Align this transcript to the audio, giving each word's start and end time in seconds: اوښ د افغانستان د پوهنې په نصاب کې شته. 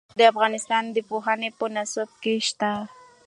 اوښ 0.07 0.15
د 0.19 0.21
افغانستان 0.31 0.83
د 0.95 0.97
پوهنې 1.09 1.49
په 1.59 1.65
نصاب 1.75 2.09
کې 2.21 2.33
شته. 2.47 2.71